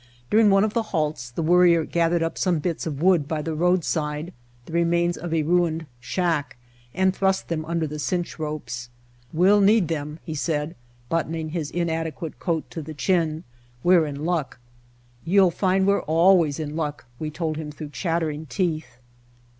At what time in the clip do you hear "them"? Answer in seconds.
7.49-7.63, 9.89-10.17